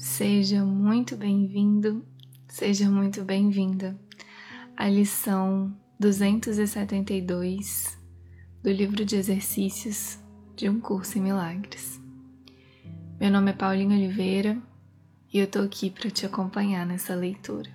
Seja 0.00 0.64
muito 0.64 1.14
bem-vindo, 1.14 2.02
seja 2.48 2.88
muito 2.88 3.22
bem-vinda 3.22 4.00
à 4.74 4.88
lição 4.88 5.76
272 5.98 7.98
do 8.62 8.72
livro 8.72 9.04
de 9.04 9.16
exercícios 9.16 10.18
de 10.56 10.70
um 10.70 10.80
curso 10.80 11.18
em 11.18 11.20
milagres. 11.20 12.00
Meu 13.20 13.30
nome 13.30 13.50
é 13.50 13.52
Paulinho 13.52 13.94
Oliveira 13.94 14.56
e 15.30 15.38
eu 15.38 15.46
tô 15.46 15.58
aqui 15.58 15.90
para 15.90 16.10
te 16.10 16.24
acompanhar 16.24 16.86
nessa 16.86 17.14
leitura. 17.14 17.68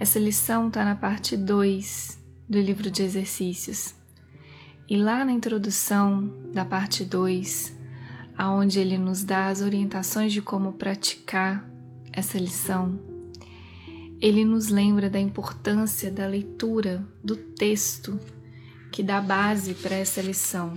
Essa 0.00 0.18
lição 0.18 0.68
está 0.68 0.82
na 0.82 0.96
parte 0.96 1.36
2 1.36 2.18
do 2.48 2.58
livro 2.58 2.90
de 2.90 3.02
exercícios. 3.02 3.94
E 4.88 4.96
lá 4.96 5.26
na 5.26 5.32
introdução 5.32 6.32
da 6.54 6.64
parte 6.64 7.04
2, 7.04 7.73
aonde 8.36 8.80
ele 8.80 8.98
nos 8.98 9.24
dá 9.24 9.48
as 9.48 9.60
orientações 9.60 10.32
de 10.32 10.42
como 10.42 10.72
praticar 10.72 11.68
essa 12.12 12.38
lição, 12.38 12.98
ele 14.20 14.44
nos 14.44 14.68
lembra 14.68 15.10
da 15.10 15.20
importância 15.20 16.10
da 16.10 16.26
leitura 16.26 17.06
do 17.22 17.36
texto 17.36 18.18
que 18.90 19.02
dá 19.02 19.20
base 19.20 19.74
para 19.74 19.96
essa 19.96 20.22
lição, 20.22 20.72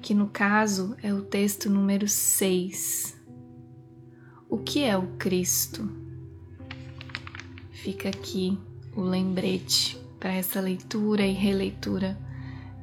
que 0.00 0.14
no 0.14 0.28
caso 0.28 0.96
é 1.02 1.12
o 1.12 1.22
texto 1.22 1.68
número 1.70 2.08
6. 2.08 3.16
O 4.48 4.58
que 4.58 4.82
é 4.82 4.96
o 4.96 5.06
Cristo? 5.18 5.88
Fica 7.70 8.08
aqui 8.08 8.58
o 8.96 9.02
lembrete 9.02 9.98
para 10.18 10.32
essa 10.32 10.60
leitura 10.60 11.26
e 11.26 11.32
releitura 11.32 12.18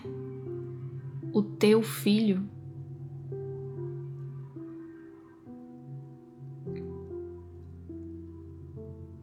o 1.34 1.42
teu 1.42 1.82
filho? 1.82 2.48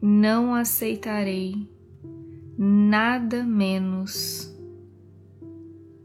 Não 0.00 0.54
aceitarei 0.54 1.68
nada 2.56 3.42
menos 3.42 4.49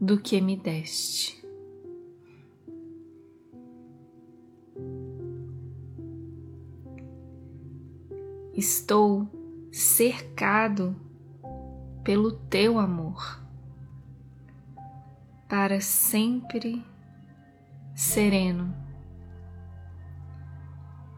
do 0.00 0.18
que 0.18 0.40
me 0.40 0.56
deste. 0.56 1.36
Estou 8.52 9.28
cercado 9.70 10.96
pelo 12.02 12.32
teu 12.32 12.78
amor, 12.78 13.42
para 15.48 15.80
sempre 15.80 16.82
sereno, 17.94 18.74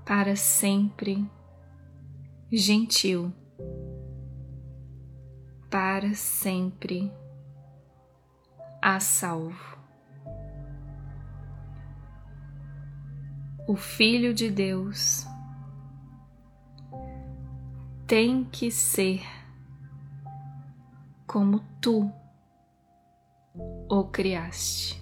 para 0.04 0.34
sempre 0.34 1.30
gentil, 2.50 3.32
para 5.70 6.14
sempre 6.14 7.12
a 8.88 9.00
salvo. 9.00 9.78
O 13.66 13.76
Filho 13.76 14.32
de 14.32 14.50
Deus 14.50 15.26
tem 18.06 18.46
que 18.46 18.70
ser 18.70 19.20
como 21.26 21.60
tu 21.82 22.10
o 23.90 24.04
criaste. 24.04 24.98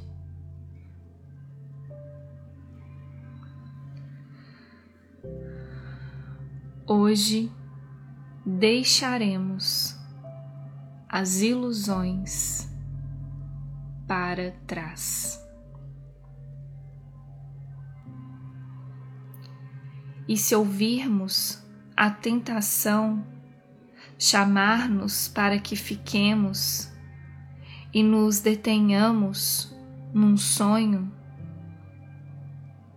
Hoje 6.88 7.52
deixaremos 8.44 9.96
as 11.08 11.40
ilusões 11.40 12.75
para 14.06 14.52
trás. 14.66 15.42
E 20.28 20.36
se 20.36 20.54
ouvirmos 20.54 21.62
a 21.96 22.10
tentação 22.10 23.24
chamar-nos 24.18 25.28
para 25.28 25.58
que 25.58 25.76
fiquemos 25.76 26.90
e 27.92 28.02
nos 28.02 28.40
detenhamos 28.40 29.74
num 30.12 30.36
sonho, 30.36 31.12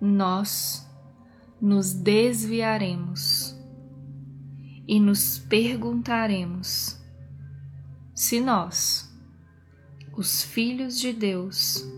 nós 0.02 0.90
nos 1.62 1.94
desviaremos 1.94 3.58
e 4.88 5.00
nos 5.00 5.38
perguntaremos 5.38 7.00
se 8.16 8.41
nós 8.41 9.09
os 10.19 10.44
filhos 10.44 11.00
de 11.00 11.13
Deus, 11.13 11.90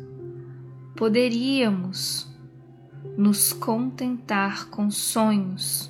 poderíamos 0.95 2.31
nos 3.17 3.51
contentar 3.51 4.69
com 4.69 4.91
sonhos 4.91 5.89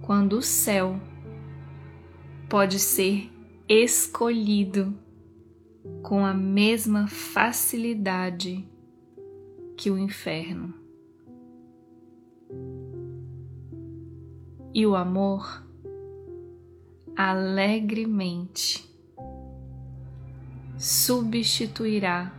quando 0.00 0.38
o 0.38 0.42
céu 0.42 0.98
pode 2.48 2.78
ser 2.78 3.30
escolhido 3.68 4.98
com 6.02 6.24
a 6.24 6.32
mesma 6.32 7.06
facilidade 7.08 8.66
que 9.76 9.90
o 9.90 9.98
inferno. 9.98 10.72
E 14.72 14.86
o 14.86 14.96
amor 14.96 15.62
alegremente 17.14 18.95
substituirá 20.78 22.32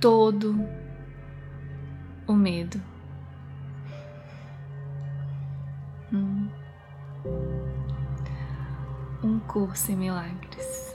todo 0.00 0.66
o 2.26 2.32
medo. 2.32 2.80
Hum. 6.12 6.48
Um 9.22 9.38
curso 9.40 9.92
em 9.92 9.96
milagres. 9.96 10.89